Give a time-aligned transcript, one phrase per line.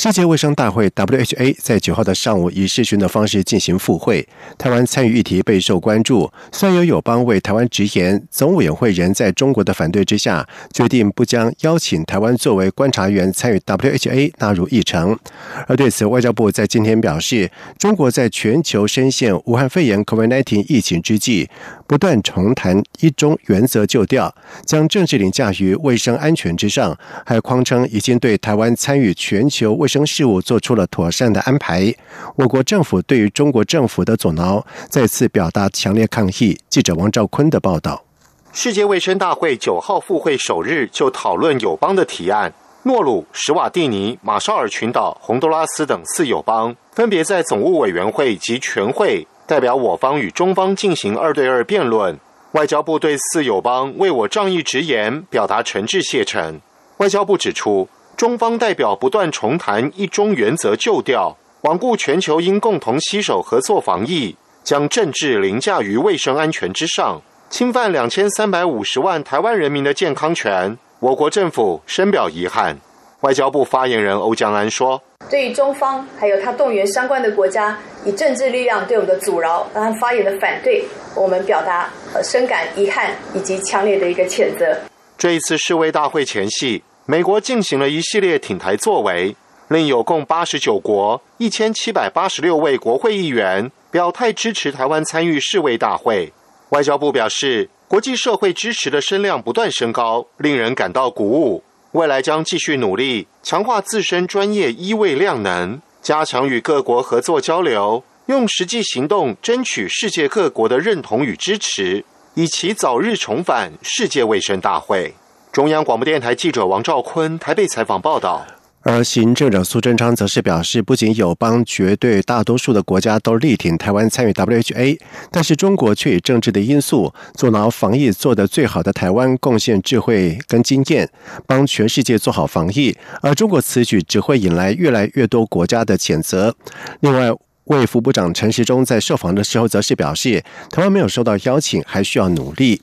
[0.00, 4.24] 世界卫生大会 （WHA） 在九号的上午以视讯的方式进行复会，
[4.56, 6.30] 台湾参与议题备受关注。
[6.52, 15.18] 虽然有友邦为台湾直言，总委员会仍在中国的反对之下，决定不将邀请台湾作为观察员参与 WHA 纳入议程。
[15.66, 21.50] 而对此，外交部在今天表示，中国在全球深陷武汉肺炎 （COVID-19） 疫情之际，
[21.88, 24.32] 不断重谈一中原则旧调，
[24.66, 31.92] 将政治凌驾于卫生安全之上，还匡称已经对台湾参与全球卫生事务做出了妥善的安排。
[32.36, 36.58] 我国政府对于中国政府的阻挠再次表达强烈抗议。
[36.68, 38.04] 记者王兆坤的报道：
[38.52, 52.16] 世界卫生大会九号复会首日就讨论友邦的提案，诺鲁、史瓦蒂尼、马绍尔群岛、洪都拉斯等四友邦分别在总务委员会及全会代表我方与中方进行二对二辩论。
[52.52, 56.60] 外交部对四友邦为我仗义直言表达诚挚谢忱。
[56.98, 57.88] 外交部指出。
[58.16, 70.76] 中方代表不断重谈一中原则旧调，罔顾全球应共同携手合作防疫，将政治凌驾于卫生安全之上，侵犯两千三百五十万台湾人民的健康权。
[70.98, 72.80] 我国政府深表遗憾。
[73.22, 80.84] 外交部发言人欧江安说：“对于中方还有他动员相关的国家以政治力量对我们的阻挠，让他发言的反对，
[81.16, 81.90] 我们表达
[82.22, 84.76] 深感遗憾以及强烈的一个谴责。”
[85.18, 86.82] 这一次世卫大会前夕。
[87.06, 89.34] 美国进行了一系列挺台作为，
[89.68, 96.30] 另有共八十九国一千七百八十六位国会议员表态支持台湾参与世卫大会。
[96.68, 101.64] 外交部表示，国际社会支持的声量不断升高，令人感到鼓舞。
[101.92, 112.04] 未来将继续努力，强化自身专业医卫量能，加强与各国合作交流，用实际行动争取世界各国的认同与支持，
[112.34, 115.14] 以期早日重返世界卫生大会。
[115.50, 118.46] 中央广播电台记者王兆坤台北采访报道，
[118.90, 124.98] 而行政长苏贞昌则是表示，不仅友邦绝对大多数的国家都力挺台湾参与 WHA，
[125.30, 131.10] 但是中国却以政治的因素阻挠防疫做得最好的台湾贡献智慧跟经验，
[131.46, 132.96] 帮全世界做好防疫。
[133.20, 136.56] 而中国此举只会引来越来越多国家的谴责。
[137.00, 137.30] 另外，
[137.64, 142.80] 卫副部长陈时中在受访的时候则是表示，台湾没有收到邀请，还需要努力。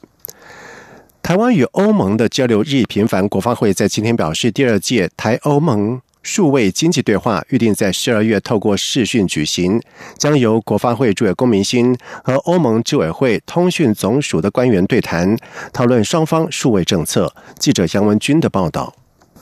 [1.26, 9.82] 台湾与欧盟的交流日益频繁，国发会在今天表示，第二届台欧盟数位经济对话预定在十二月透过视讯举行，
[10.20, 15.36] 将由国发会主委龚明鑫和欧盟执委会通讯总署的官员对谈，
[15.74, 17.34] 讨论双方数位政策。
[17.58, 18.94] 记者杨文军的报道。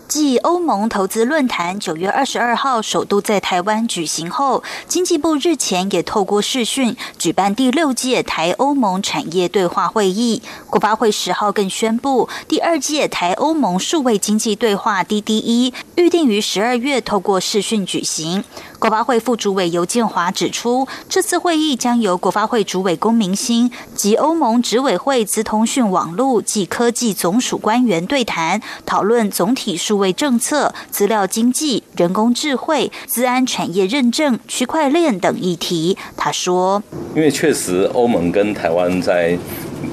[0.07, 10.41] 继欧盟投资论坛九月二十二号首度在台湾举行后，经济部日前也透过视讯举办第六届台欧盟产业对话会议。
[10.69, 18.43] 国发会十号更宣布，第二届台欧盟数位经济对话 （DDE） 预定于十二月透过视讯举行。
[18.83, 35.97] 国发会副主委尤建华指出，这次会议将由国发会主委龚明鑫及欧盟执委会资通讯网络及科技总署官员对谈，讨论总体数位政策、资料经济、人工智慧、资安产业认证、区块链等议题。
[36.17, 36.83] 他说
[37.15, 39.37] ：“因为确实，欧盟跟台湾在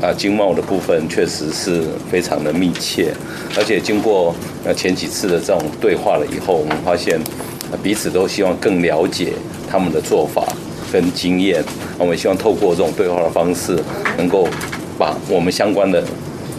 [0.02, 3.14] 啊经贸的部分确实是非常的密切，
[3.56, 4.34] 而且经过
[4.64, 7.20] 呃前几次的这种对话了以后，我们发现。”
[7.76, 9.32] 彼此都希望更了解
[9.68, 10.46] 他们的做法
[10.92, 11.62] 跟经验，
[11.98, 13.78] 我们希望透过这种对话的方式，
[14.16, 14.48] 能够
[14.98, 16.04] 把我们相关的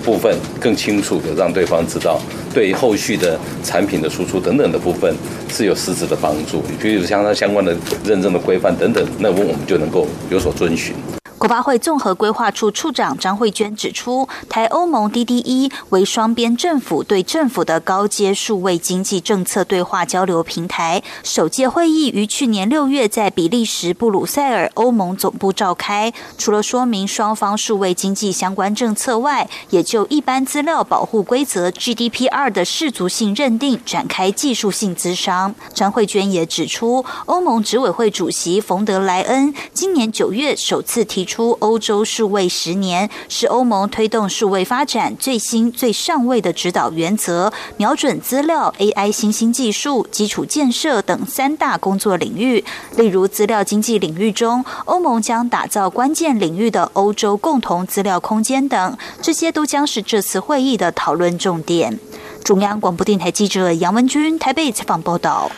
[0.04, 2.20] 部分更清楚的让对方知道，
[2.54, 5.14] 对后续的产品的输出等等的部分
[5.50, 6.64] 是有实质的帮助。
[6.82, 10.96] 比如像它相关的认证的规范等等，那我们就能够有所遵循。
[11.42, 21.02] 国发会综合规划处处长张慧娟指出，台欧盟 DDE 为双边政府对政府的高阶数位经济政策对话交流平台。
[21.24, 35.56] 首届会议于去年六月在比利时布鲁塞尔欧盟总部召开，除了说明双方数位经济相关政策外，也就一般资料保护规则 GDPR 的氏族性认定展开技术性咨商。
[35.74, 41.26] 张慧娟也指出，欧盟执委会主席冯德莱恩今年九月首次提。
[41.31, 52.62] 出出欧洲数位十年，是欧盟推动数位发展最新最上位的指导原则，瞄准资料、AI、新兴技术、基础建设等三大工作领域。
[52.98, 61.98] 例如，资料经济领域中，欧盟将打造关键领域的欧洲共同资料空间等，这些都将是这次会议的讨论重点。
[62.44, 65.50] 中央广播电台记者杨文君台北采访报道。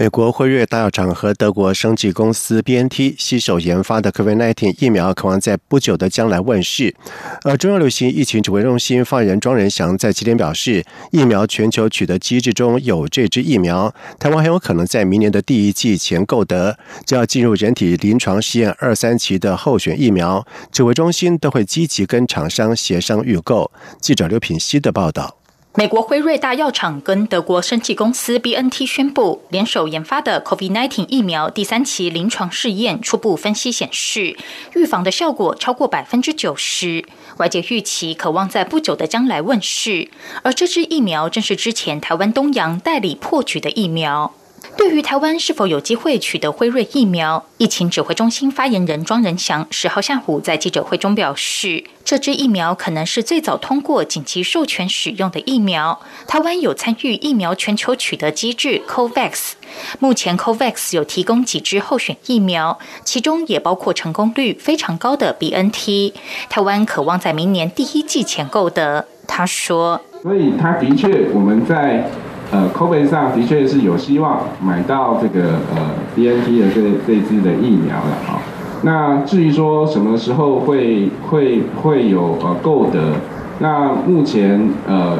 [0.00, 6.94] 美国辉瑞大药厂和德国生技公司 BNT 携手研发的 COVID-19 疫苗，渴望在不久的将来问世。
[7.42, 16.78] 而中央流行疫情指挥中心发言人庄仁祥在今天表示，疫苗全球取得机制中有这支疫苗，台湾很有可能在明年的第一季前购得。
[17.04, 23.70] 只要进入人体临床试验二三期的候选疫苗，指挥中心都会积极跟厂商协商预购。
[24.00, 25.39] 记者刘品希的报道。
[25.76, 34.36] 美国辉瑞大药厂跟德国生技公司 BNT 宣布，联手研发的 COVID-19 疫苗第三期临床试验初步分析显示，
[34.74, 37.04] 预防的效果超过百分之九十。
[37.36, 40.10] 外界预期渴望在不久的将来问世，
[40.42, 44.34] 而这支疫苗正是之前台湾东洋代理破局的疫苗。
[44.76, 56.00] 对于台湾是否有机会取得辉瑞疫苗，疫情指挥中心发言人庄仁祥十号下午在记者会中表示，这支疫苗可能是最早通过紧急授权使用的疫苗。
[56.26, 59.52] 台湾有参与疫苗全球取得机制 COVAX，
[59.98, 66.14] 目前 COVAX 有提供几支候选疫苗，其中也包括成功率非常高的 BNT。
[66.48, 69.06] 台湾渴望在明年第一季前购得。
[69.26, 72.10] 他说：“所以他的确我们在。”
[72.52, 78.40] 呃，COVID 上的确是有希望买到这个呃 BNT 的这这支的疫苗了哈。
[78.82, 83.12] 那至于说什么时候会会会有呃购得，
[83.60, 85.18] 那目前呃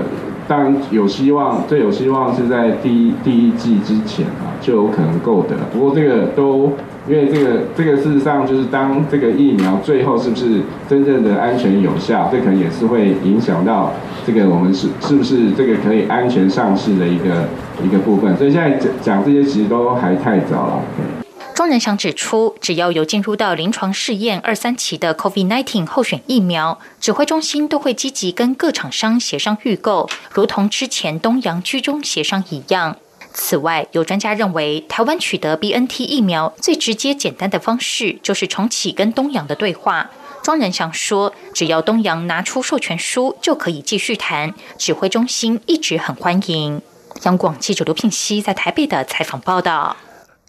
[0.51, 5.55] 当然有希望，最有希望是在第一第一季之前啊就有可能够得。
[5.73, 6.73] 不过这个都。
[7.09, 13.91] 因为这个，这个事实上就是当这个疫苗最后是不是真正的安全有效，这可能也是会影响到
[14.25, 17.49] 这个我们是是不是这个可以安全上市的一个
[17.83, 18.37] 一个部分。
[18.37, 20.83] 所以现在讲讲这些其实都还太早了。
[21.61, 32.97] 庄仁祥指出，只要有进入到临床试验二三期的 COVID-19 候选疫苗，指挥中心都会积极跟各厂商协商预购，如同之前东洋居中协商一样。
[33.35, 40.11] 此外，有专家认为，台湾取得 BNT 疫苗最直接、简单的方式就是重启跟东洋的对话。
[40.43, 44.55] 庄仁祥说，只要东洋拿出授权书，就可以继续谈。
[44.79, 46.81] 指挥中心一直很欢迎。
[47.25, 49.95] 央广记者刘聘熙在台北的采访报道。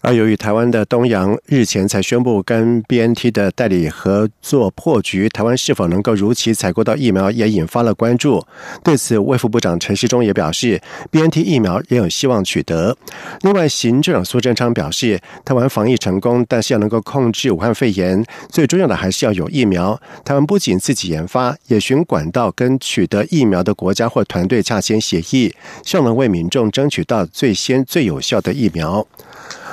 [0.02, 8.44] 而由于台湾的东洋日前才宣布跟 BNT 的代理合作破局，台湾是否能够如期采购到疫苗也引发了关注。
[8.82, 10.82] 对此，卫副部长陈时中也表示
[11.12, 12.96] ，BNT 疫苗也有希望取得。
[13.42, 20.00] 另外，行政苏贞昌表示，台湾防疫成功，但是要能够控制武汉肺炎，最重要的还是要有疫苗。
[20.24, 29.06] 台湾不仅自己研发，也寻管道跟取得疫苗的国家或团队洽签协议，希望能为民众争取到最先最有效的疫苗。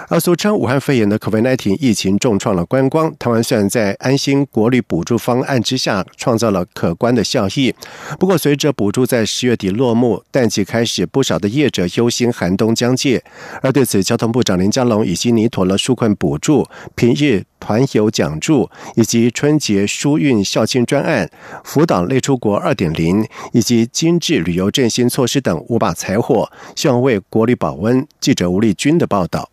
[0.08, 3.14] 而俗称武汉肺炎的 COVID-19 疫情重创了观光。
[3.20, 7.74] 台湾虽然在安心国旅补助方案之下创造了可观的效益，
[8.20, 13.24] 不过随着补助在十月底落幕，淡季开始，不少的业者忧心寒冬将届。
[13.62, 21.30] 而对此，交通部长林佳龙已经拟妥了纾困补助、平日团游奖助以及春节疏运校庆专案、
[21.64, 28.08] 辅导类出国二点零以及精致旅游振兴措施等五把柴火，希望为国旅保温。
[28.20, 29.50] 记者吴立军的报道。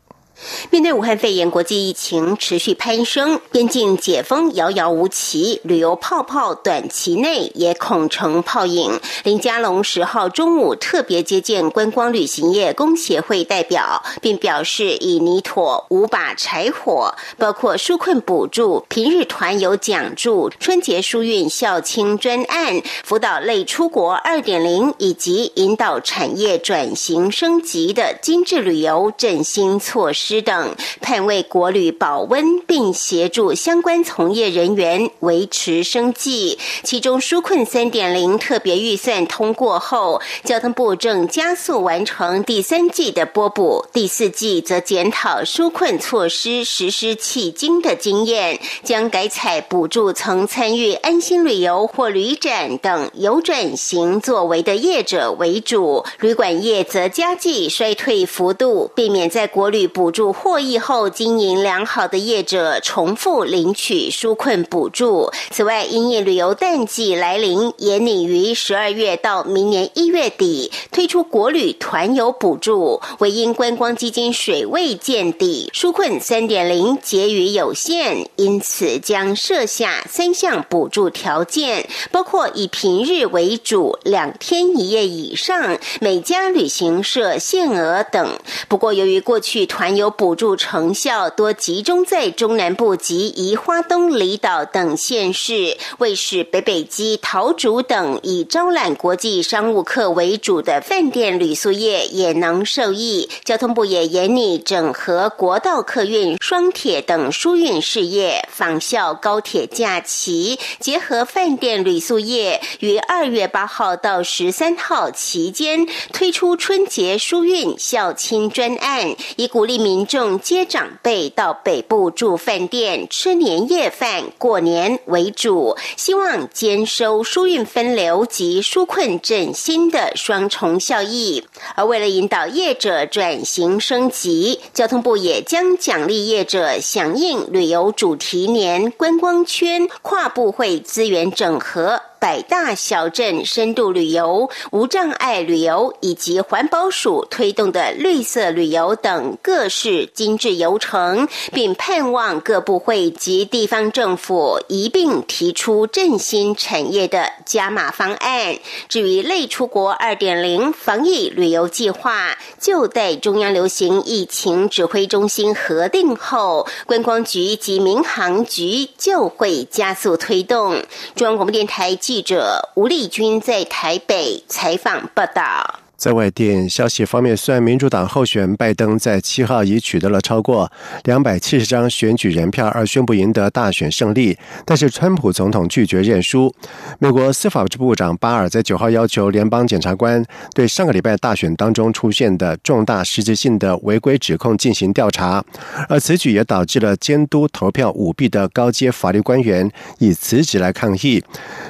[0.71, 9.01] 面对武汉肺炎国际疫情持续攀升，边境解封遥遥无期，旅游泡泡短期内也恐成泡影。
[9.25, 30.26] 林佳龙十号中午特别接见观光旅行业工协会代表，并表示已拟妥五把柴火，包括纾困补助、平日团游奖助、春节疏运校庆专案、辅导类出国二点零，以及引导产业转型升级的精致旅游振兴措施。
[30.43, 36.59] 等盼为国旅保温，并协助相关从业人员维持生计。
[36.83, 60.11] 其中纾困三点零特别预算通过后，交通部正加速完成第三季的拨补，第四季则检讨纾困措施实施迄今的经验，将改采补助曾参与安心旅游或旅展等有转型作为的业者为主，旅馆业则加计衰退幅度，避免在国旅补。
[60.17, 65.31] 助获益后经营良好的业者重复领取纾困补助。
[65.51, 73.03] 此外，因应旅游淡季来临，也拟于十二月到明年一月底推出国旅团游补助。
[73.19, 88.39] 为因观光基金水位见底，纾困三点零结余有限，因此将设下三项补助条件，包括以平日为主，两天一夜以上，每家旅行社限额等。
[88.67, 118.77] 不过，由于过去团游补助成效多集中在中南部及宜花东离岛等县市，为使北北基、桃竹等以招揽国际商务客为主的饭店旅宿业也能受益，交通部也严拟整合国道客运、双铁等疏运事业，仿效高铁假期，结合饭店旅宿业，于二月八号到十三号期间推出春节疏运校亲专。
[118.77, 131.47] 案以鼓励民民众接长辈到北部住饭店吃年夜饭过年为主，希望兼收疏运分流及纾困振兴的双重效益。
[131.77, 142.03] 而为了引导业者转型升级，交通部也将奖励业者响应旅游主题年、观光圈跨部会资源整合。
[142.19, 158.57] 百大小镇深度旅游、无障碍旅游以及环保署推动的绿色旅游等各式精致游程，并盼望各部会及地方政府一并提出振兴产业的加码方案。
[158.89, 170.83] 至于类出国二点零防疫旅游计划，就待中央流行疫情指挥中心核定后，观光局及民航局就会加速推动。
[171.15, 171.95] 中央广播电台。
[172.07, 175.86] 记记者吴丽君在台北采访报道。
[175.97, 180.71] 在外电消息方面，虽然民主党候选人拜登在七号已取得了超过
[181.05, 184.37] 两百七十张选举人票而宣布赢得大选胜利，
[184.67, 186.55] 但是川普总统拒绝认输。
[186.99, 190.23] 美国司法部长巴尔在九号要求联邦检察官
[190.55, 195.43] 对上个礼拜大选当中出现的重大实质性的违规指控进行调查，
[195.89, 201.25] 而此举也导致了监督投票舞弊的高阶法律官员以辞职来抗议。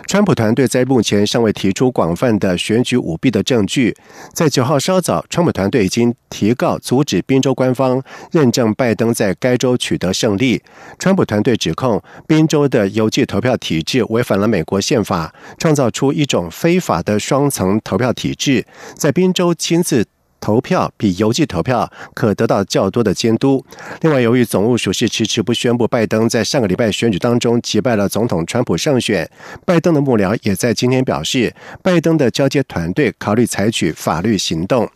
[0.09, 3.97] 川普团队在目前尚未提出广泛的选举舞弊的证据。
[4.33, 10.63] 在九号稍早，川普团队已经提告阻止宾州官方认证拜登在该州取得胜利。
[10.99, 20.07] 川普团队指控宾州的邮寄投票体制违反了美国宪法，创造出一种非法的双层投票体制，在宾州亲自。
[20.47, 23.67] 投票比邮寄投票可得到较多的监督。
[24.03, 29.29] 另外，由于总务署是迟迟不宣布拜登在上个礼拜选举当中击败了总统川普胜选，
[29.65, 34.89] 拜登的幕僚也在今天表示，拜登的交接团队考虑采取法律行动。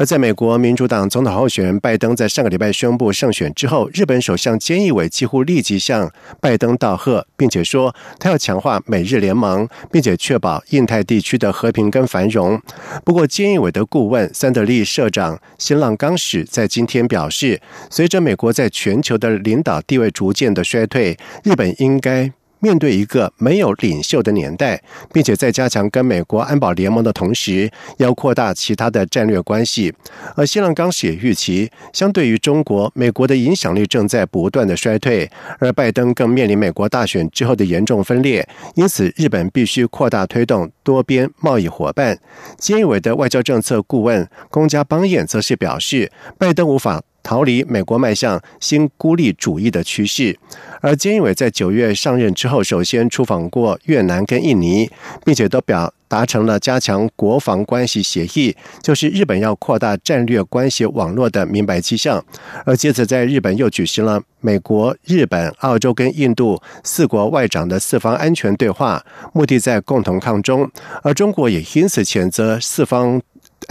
[0.00, 12.58] 而在美国，民主党总统候选人拜登在上个礼拜宣布胜选之后，日本首相菅义伟几乎立即向拜登道贺，并且说他要强化美日联盟，并且确保印太地区的和平跟繁荣。
[13.04, 22.32] 不过，菅义伟的顾问三德利社长新浪刚史在今天表示，随着美国在全球的领导地位逐渐的衰退，日本应该。
[22.60, 24.80] 面对一个没有领袖的年代，
[25.12, 29.92] 并且在加强跟美国安保联盟的同时，要扩大其他的战略关系。
[30.36, 42.18] 而新浪刚也预期，相对于中国，美国的影响力正在不断的衰退，而拜登更面临美国大选之后的严重分裂，因此日本必须扩大推动多边贸易伙伴。
[42.58, 47.02] 菅义伟的外交政策顾问宫家邦彦则是表示，拜登无法。
[47.22, 50.38] 逃离美国迈向新孤立主义的趋势，
[50.80, 54.90] 而菅义伟在九月上任之后，首先出访过越南跟印尼，
[55.24, 62.24] 并且都表达成了加强国防关系协议，就是日本要扩大战略关系网络的明白迹象。
[62.64, 70.68] 而接着在日本又举行了美国、日本、澳洲跟印度四国外长的四方安全对话，目的在共同抗中，
[71.02, 73.20] 而中国也因此谴责四方。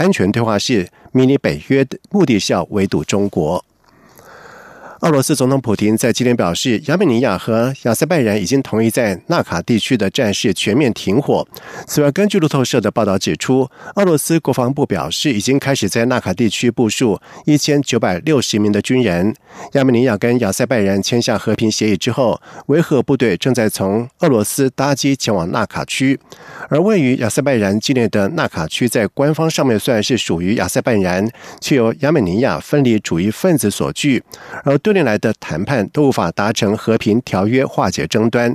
[0.00, 3.62] 安全对话是迷你北约的目的是要围堵中国。
[5.00, 11.46] 俄罗斯总统普京在今天表示，亚美尼亚和亚塞拜然已经同意在纳卡地区的战事全面停火。
[11.86, 19.34] 此外，根据路透社的报道指出，俄罗斯国防部表示，已经开始在纳卡地区部署一千九百六十名的军人。
[19.72, 26.20] 亚美尼亚跟亚塞拜然签下和平协议之后，维和部队正在从俄罗斯搭机前往纳卡区。
[26.68, 31.26] 而位于亚塞拜然境内的纳卡区，在官方上面虽然是属于亚塞拜然，
[31.58, 34.22] 却由亚美尼亚分离主义分子所据，
[34.62, 34.89] 而对。
[34.90, 38.52] 多年来的谈判都无法达成和平条约化解争端。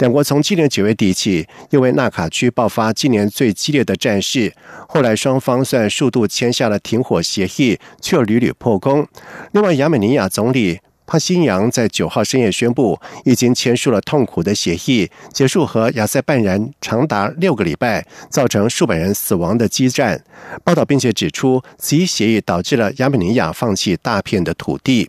[0.00, 4.52] 两国从今年九月底起，因为纳卡区爆发今年最激烈的战事，
[4.88, 9.06] 后来双方虽然数度签下了停火协议，却屡屡破功。
[9.52, 10.80] 另外，亚美尼亚总理。
[11.08, 20.20] 帕辛扬在九号深夜宣布，已经签署了痛苦的协议，结束和亚塞拜然长达六个礼拜、造成数百人死亡的激战。
[20.64, 25.08] 报道并且指出，此一协议导致了亚美尼亚放弃大片的土地。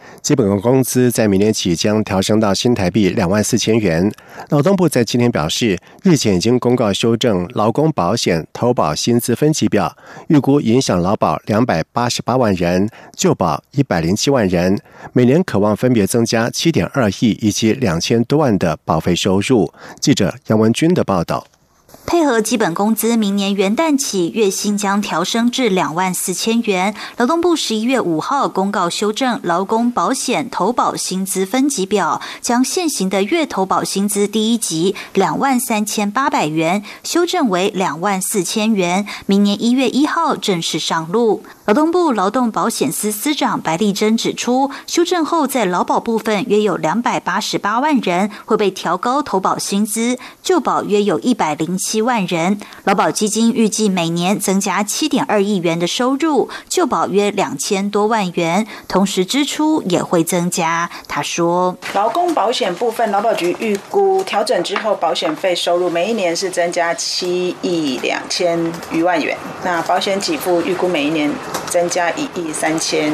[0.21, 4.11] 基本工资在明年起将调升到新台币两万四千元。
[4.49, 9.95] 劳动部在今天表示，日前已经公告修正劳工保险投保薪资分级表，
[10.27, 14.79] 预估影响劳保两百八十八万人，旧保一百零七万人，
[15.13, 19.73] 每年渴望分别增加七点二亿以及两千多万的保费收入。
[19.99, 21.45] 记者杨文军的报道。
[22.05, 26.93] 配合基本工资，明年元旦起月薪将调升至两万四千元。
[27.15, 41.43] 劳动部十一月五号公告修正劳工保险投保薪资分级表，将现行的月投保薪资第一级两万三千八百元修正为两万四千元，明年一月一号正式上路。
[41.65, 52.57] 劳动部劳动保险司司长白丽珍指出，修正后在劳保部分约有两百八十八万人会被调高投保薪资，旧保约有一百零七七万人。
[52.85, 60.89] 劳保基金预计每年增加七点二亿元的收入，旧保约两千多万元，同时支出也会增加。
[61.09, 68.57] 他说，劳工保险部分，劳保局预估调整之后保险费收入每一年是增加七亿两千
[68.89, 69.37] 余万元。
[69.65, 71.29] 那保险给付预估每一年。
[71.71, 73.09] 增加一亿三千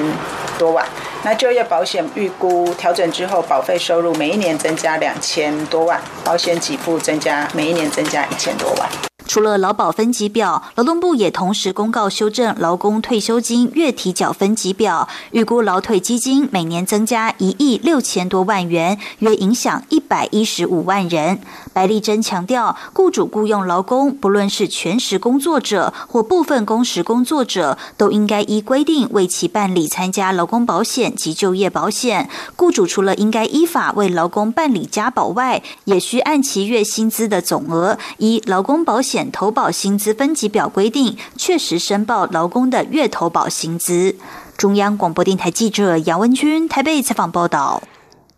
[0.57, 0.83] 多万，
[1.23, 9.06] 那就业保险预估调整之后，保费收入每一年增加两千多万，保险起步增加每一年增加一千多万。
[9.27, 21.39] 除了劳保分级表，劳动部也同时公告修正劳工退休金月提缴分级表，预估劳退基金每年增加一亿六千多万元，约影响一百一十五万人。
[21.73, 32.29] 白丽珍强调，雇主雇佣劳工，不论是全时工作者或部分工时工作者，都应该依规定为其办理参加劳工保险及就业保险。
[32.55, 44.15] 雇主除了应该依法为劳工办理加保外，也需按其月薪资的总额，依劳工保险投保薪资分级表规定，确实申报劳工的月投保薪资。
[44.57, 47.81] 中央广播电台记者杨文君台北采访报道。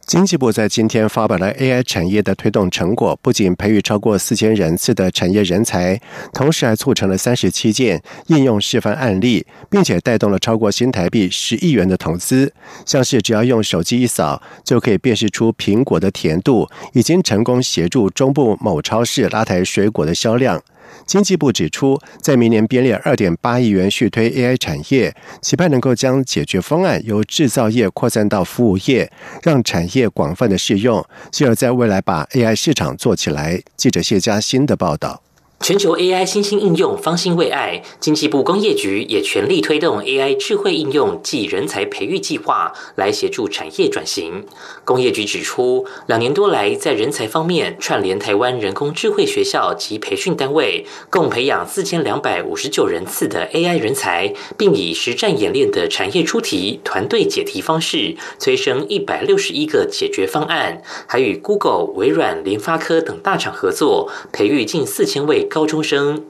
[0.09, 6.01] 经济部在今天发表了 AI 产业的推动成果，不仅培育超过四千人次的产业人才，
[6.33, 12.51] 同时还促成了三十七件应用示范案例，并且带动了超过新台币十亿元的投资。
[12.87, 20.59] 像是只要用手机一扫，就可以辨识出苹果的甜度，已经成功协助中部某超市拉抬水果的销量。
[21.05, 29.11] 经济部指出，在明年编列二点八亿元续推 AI 产业，期盼能够将解决方案由制造业扩散到服务业，
[29.43, 33.61] 让产业广泛的适用，进而在未来把 AI 市场做起来。
[33.75, 35.21] 记者谢佳欣的报道。
[35.61, 44.45] 全球 AI 新兴应用方兴未艾，经济部工业局也全力推动 AI 智慧应用暨人才培育计划，来协助产业转型。
[44.85, 65.47] 工业局指出，两年多来，在人才方面串联台湾人工智慧学校及培训单位，共培养四千两百五十九人次的 AI 人才，并以实战演练的产业出题、团队解题方式，催生一百六十一个解决方案，还与 Google、微软、联发科等大厂合作，培育近四千位。
[65.49, 66.23] 高中生。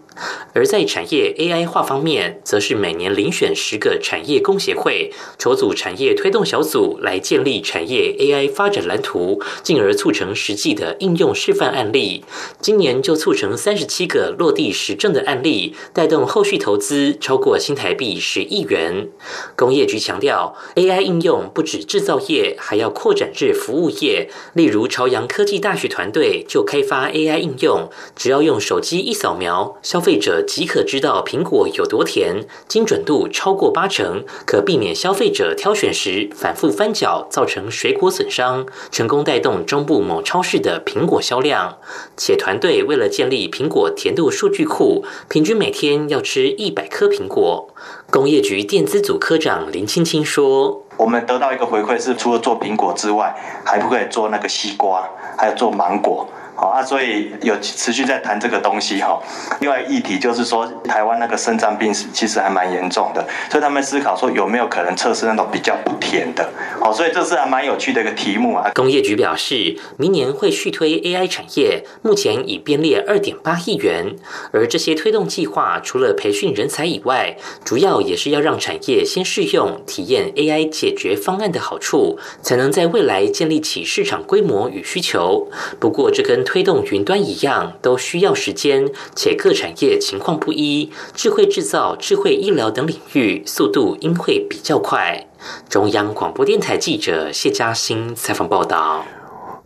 [0.54, 12.24] 而在产业 AI 化方面，则是每年遴选十个产业工协会，筹组产业推动小组，来建立产业 AI 发展蓝图，进而促成实际的应用示范案例。
[12.60, 19.08] 今年就促成三十七个落地实证的案例，带动后续投资超过新台币十亿元。
[19.56, 24.30] 工业局强调，AI 应用不止制造业，还要扩展至服务业。
[24.54, 41.78] 例如，朝阳科技大学团队就开发 AI 应用，只要用手机一扫描，消费消费者即可知道苹果有多甜，精准度超过八成，可避免消费者挑选时反复翻搅，造成水果损伤，成功带动中部某超市的苹果销量。
[42.18, 47.70] 且团队为了建立苹果甜度数据库，平均每天要吃一百颗苹果。
[48.10, 56.28] 工业局电资组科长林青青说：“我们得到一个回馈是，除了做苹果之外，还不可以做那个西瓜，还有做芒果。”
[56.60, 59.18] 好啊，所以有持续在谈这个东西哈。
[59.62, 66.50] 另外议题就是说，台湾那个肾脏病其实还蛮严重的，所以他们思考说有没有可能测试那种比较不甜的。
[66.82, 68.70] 好，所以这是还蛮有趣的一个题目啊。
[68.76, 74.18] 工业局表示，明年会续推 AI 产业，目前已编列二点八亿元。
[74.52, 85.48] 而这些推动计划，除了培训人才以外，主要也是要让产业先试用、体验 AI 解决方案的好处，才能在未来建立起市场规模与需求。
[85.80, 90.92] 不过，这跟推动云端一样，都需要时间，且各产业情况不一。
[91.14, 95.28] 智慧制造、智慧医疗等领域，速度应会比较快。
[95.70, 99.06] 中央广播电台记者谢嘉欣采访报道。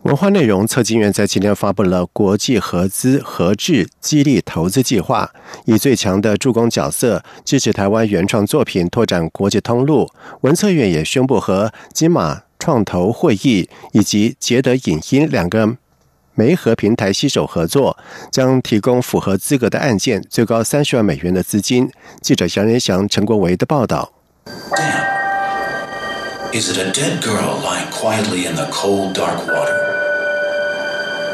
[0.02, 5.32] 文化内容策进院在今天发布了国际合资合制激励投资计划，
[5.64, 10.06] 以最强的助攻角色支持台湾原创作品拓展国际通路。
[10.42, 15.78] 文策院也宣布和金马创投会议以及捷德影音两个。
[16.34, 17.96] 媒合平台携手合作，
[18.30, 21.90] 将提供符合资格的案件最高三十万美元的资金。
[22.20, 24.12] 记者杨仁祥、陈国维的报道。
[26.52, 29.74] Is it a dead girl lying quietly in the cold, dark water,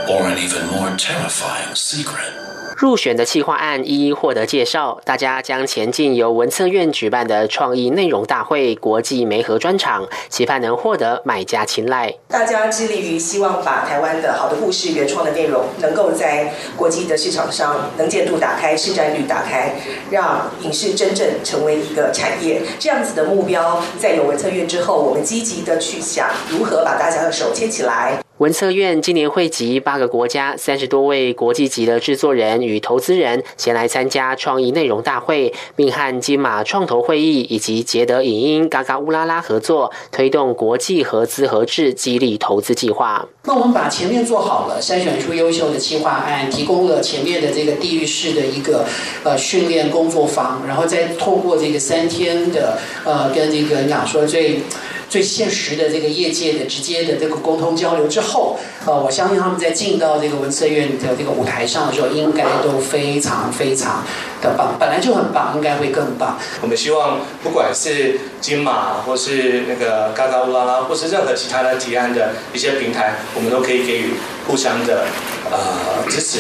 [0.09, 2.50] or an even more terrifying secret?
[2.81, 12.15] 入选的企划案一一获得介绍，大家将前进由文策院举办的创意内容大会国际媒合专场，期盼能获得买家青睐。
[12.29, 19.75] 大家致力于希望把台湾的好的故事、原创的内容，能够在国际的市场上能见度打开、市占率打开，
[20.11, 22.63] 让影视真正成为一个产业。
[22.79, 28.23] 这样子的目标，在有文策院之后，我们积极的去想如何把大家的手牵起来。
[28.41, 43.29] 文策院今年汇集八个国家三十多位国际级的制作人与投资人前来参加创意内容大会，并和金马创投会议以及捷德影音、嘎嘎乌拉拉合作，推动国际合资合制激励投资计划。
[43.45, 48.87] 那我们把前面做好了，筛选出优秀的企划案，提供了前面的这个地域式的一个
[49.23, 54.63] 呃训练工作坊，然后再透过这个三天的呃跟这个讲说最。
[55.11, 64.05] 最现实的这个业界的直接的这个沟通交流之后，呃，我相信他们在进到这个文策院的这个舞台上的时候，应该都非常非常
[64.41, 66.39] 的棒，本来就很棒，应该会更棒。
[66.63, 74.15] 我们希望不管是金马或是那个嘎嘎乌拉拉，或是任何其他的提案的一些平台，我们都可以给予
[74.47, 75.07] 互相的
[75.51, 76.39] 呃支持。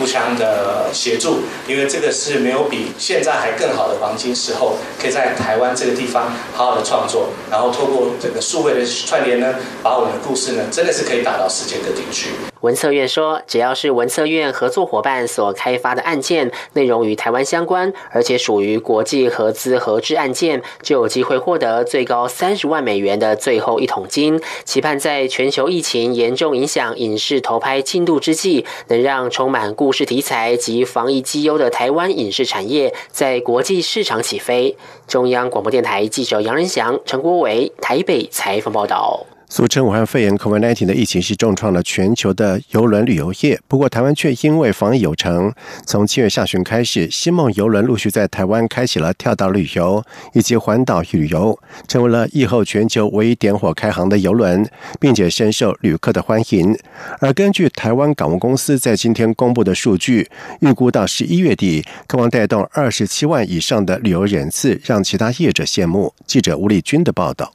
[0.00, 12.30] 互相的协助，因为这个是没有比现在还更好的黄金时候，可以在台湾这个地方好好的创作，然后透过整个数位的串联呢，把我们的故事呢，真的是可以打到世界各地去。
[12.62, 24.38] 文策院说，只要是文策院合作伙伴所开发的案件，内容与台湾相关，而且属于国际合资合制案件，就有机会获得最高三十万美元的最后一桶金。
[24.64, 34.76] 期盼在全球疫情严重影响影视投拍进度之际，能让充满故事题材及防疫绩优的台湾影视产业在国际市场起飞。
[35.06, 39.26] 中央广播电台记者杨仁祥、陈国伟台北采访报道。
[39.52, 45.52] 俗称武汉肺炎 （COVID-19） 的疫情是重创了全球的邮轮旅游业，不过台湾却因为防疫有成，
[45.84, 51.58] 从七月下旬开始，新梦邮轮陆续在台湾开启了跳岛旅游以及环岛旅游，
[51.88, 54.64] 成为了疫后全球唯一点火开航的邮轮，
[55.00, 56.78] 并且深受旅客的欢迎。
[57.18, 66.14] 而根据台湾港务公司在今天公布的数据，预估到十一月底，渴望带动二十七万以上的旅游人次，让其他业者羡慕。
[66.24, 67.52] 记者吴丽君的报道。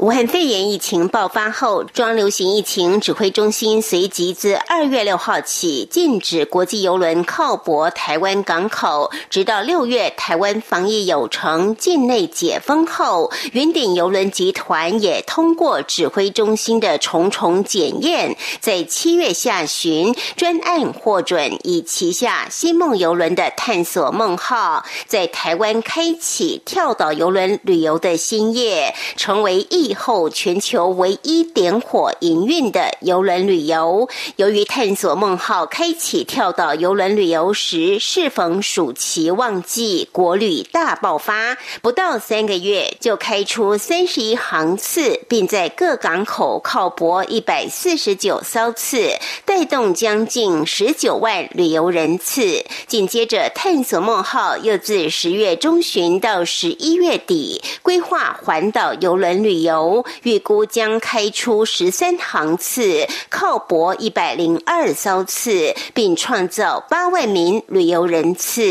[0.00, 29.51] 武汉肺炎疫情爆发后，庄流行疫情指挥中心随即自二月六号起禁止国际邮轮靠泊台湾港口，直到六月台湾防疫有成、境内解封后，云顶邮轮集团也通过指挥中心的重重检验，在七月下旬专案获准，以旗下新梦邮轮的探索梦号，在台湾开启跳岛邮轮旅游的新业，成为。
[29.52, 34.08] 为疫后全球唯一点火营运的邮轮旅游。
[34.36, 52.64] 由于探索梦号开启跳岛邮轮旅游时适逢暑期旺季，国旅大爆发，不到三个月就开出三十一航次，并在各港口靠泊一百四十九艘次，带动将近十九万旅游人次。
[52.86, 68.62] 紧接着，探索梦号又自十月中旬到十一月底规划环岛邮轮旅游，预估将开出十三航次，靠泊一百零二艘次，并创造八万名旅游人次。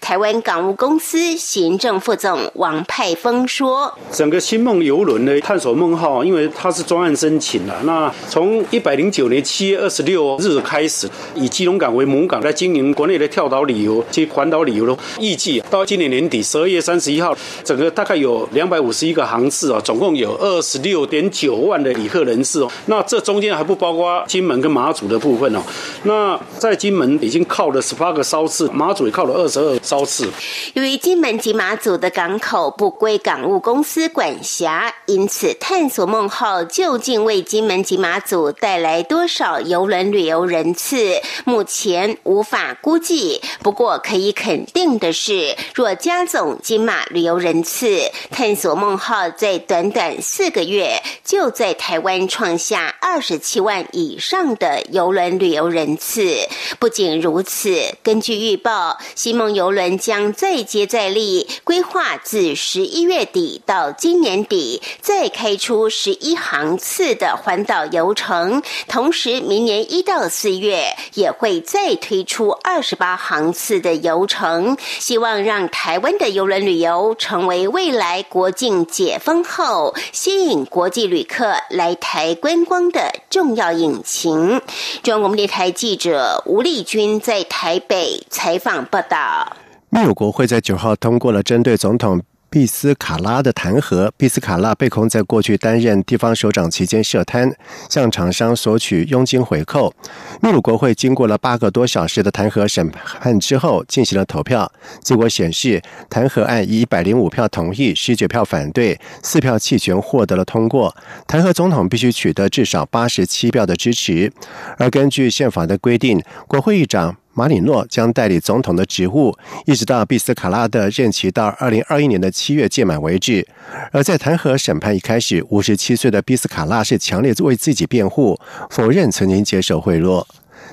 [0.00, 22.70] 台湾港务公司行政副总王派峰说：“整个新梦游轮的探索梦号，因为它是专案申请了，那从一百零九年七月二十六日开始，以基隆港为母港，来经营国内的跳岛旅游及环岛旅游的，预计到今年年底十二月三十一号，整个大概有两百五十一个航次啊，总共有二十六点九万的旅客人次哦。
[22.86, 25.62] 那这中间还不包括金门跟马祖的部分哦。
[26.04, 30.28] 那在金门已经靠了十八个烧次，马祖也靠了二十二烧次。
[30.74, 43.40] 由于金门及马祖的港口不归港务公司管辖，因此探索梦号究竟为金门及马祖带来多少邮轮旅游人次，目前无法估计。
[43.62, 56.48] 不过可以肯定的是，若加总金马旅游人次，探索梦号在短短四个月就在台湾创下二十七万以上的邮轮旅游人次。
[56.78, 84.60] 不仅如此，根据预报，西梦邮轮将再接再厉，规划自十一月底到今年底再开出十一航次的环岛游程，同时明年一到四月也会再推出二十八航次的游程，希望让台湾的邮轮旅游成为未来国境解封后吸引国际旅客来台观光的重要引擎。
[85.02, 89.56] 中央广播电台记者吴丽君在台北采访报道。
[89.90, 92.20] 秘鲁国会在九号通过了针对总统
[92.54, 94.08] 毕斯卡拉的弹劾。
[94.16, 97.52] 毕斯卡拉被控在过去担任地方首长期间涉贪，
[97.90, 99.92] 向厂商索取佣金回扣。
[100.40, 104.70] 秘鲁国会经过了八个多小时的弹劾审判之后，进行了投票。
[105.02, 110.96] 结果显示，弹劾案以一百零五票同意、十九票反对、四票弃权获得了通过。
[111.26, 114.32] 弹劾总统必须取得至少八十七票的支持。
[114.78, 117.16] 而根据宪法的规定，国会议长。
[117.34, 123.46] 马里诺将代理总统的职务，一直到毕斯卡拉的任期到二零二一年的七月届满为止。
[123.90, 128.38] 而在弹劾审判一开始，五十七岁的毕斯卡拉是强烈为自己辩护，
[128.70, 130.24] 否认曾经接受贿赂。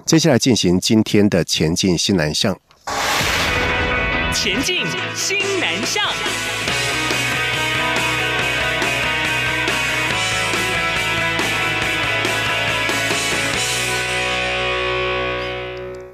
[0.05, 2.57] 接下来进行今天的前进新南向。
[4.33, 6.20] 前进新南向。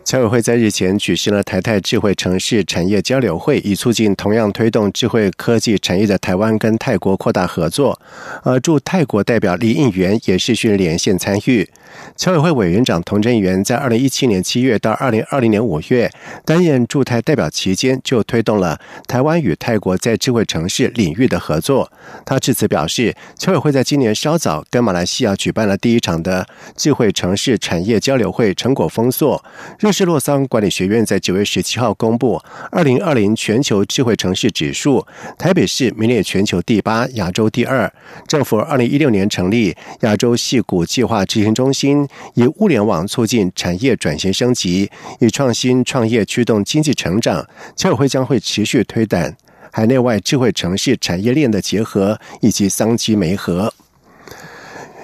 [0.07, 7.99] 侨委会在日前举行了台泰智慧城市产业交流会，以促进同样推动智慧科技产业的台湾跟泰国扩大合作。
[8.43, 11.69] 而驻泰国代表李应元也是训连线参与。
[12.15, 16.09] 侨委会委员长童真元在二零一七年七月到二零二零年五月
[16.45, 21.91] 担任驻泰代表期间，就推动了台湾与泰国在智慧城市领域的合作。
[22.23, 29.43] 他致辞表示，侨委会在今年稍早跟马来西亚举办了第一场的智慧城市产业交流会，成果丰硕。
[29.97, 35.03] 是洛桑管理学院在九月十七号公布二零二零全球智慧城市指数，
[35.39, 37.91] 台北市名列全球第八，亚洲第二。
[38.27, 44.87] 政府二零一六年成立亚洲系股计划执行中心，以物联网促进产业转型升级，
[45.19, 47.43] 以创新创业驱动经济成长。
[47.75, 49.35] 侨委会将会持续推展
[49.71, 53.73] 海内外智慧城市产业链的结合以及商机媒合。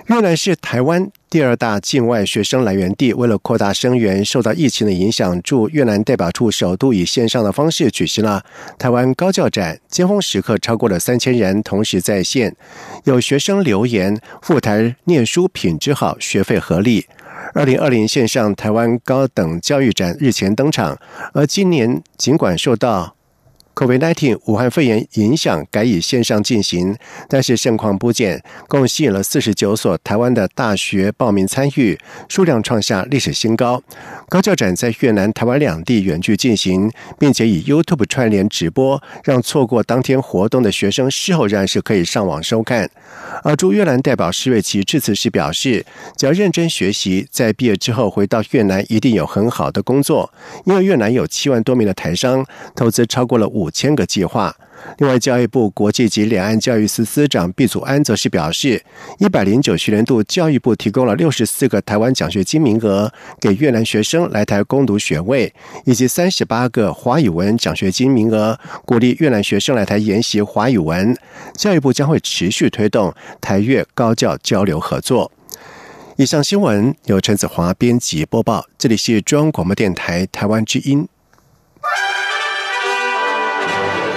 [0.07, 3.13] 越南是台湾第二大境外学生来源地。
[3.13, 8.43] 为了扩大生源，受到疫情的影响，驻越南代表处首度以线上的方式举行了
[8.77, 9.79] 台湾高教展。
[9.87, 12.53] 尖峰时刻，超过了三千人同时在线。
[13.05, 17.05] 有学生留言：“赴台念书品质好，学费合理。”
[17.55, 20.97] 二零二零线上台湾高等教育展日前登场，
[21.33, 23.15] 而今年尽管受到
[23.75, 26.95] COVID-19 武汉肺炎影响改以线上进行，
[27.27, 31.97] 但是盛况不减，共吸引了四十九所台湾的大学报名参与，
[32.29, 33.81] 数量创下历史新高。
[34.29, 42.89] 高教展在越南、台湾两地远距进行，并且以 YouTube 串联直播，让错过当天活动的学生事后仍然是可以上网收看。
[43.43, 45.83] 而驻越南代表施瑞奇致辞时表示，
[46.15, 50.31] 只要认真学习，在毕业之后回到越南一定有很好的工作，
[50.65, 53.62] 因为越南有七万多名的台商投资超过了五。
[53.63, 54.53] 五千个计划。
[54.97, 58.83] 另外，教育部国际及两岸教育司司长毕祖安则是表示，
[59.17, 65.53] 一百零九学年度教育部提供了六十四个台湾奖学金名额给越南学生来台攻读学位，
[65.85, 71.15] 以及三十八个华语文奖学金名额，鼓励越南学生来台研习华语文。
[71.55, 75.31] 教育部将会持续推动台越高教交流合作。
[76.17, 81.07] 以上新闻由陈子华编辑播报，这里是中央广播电台台湾之音。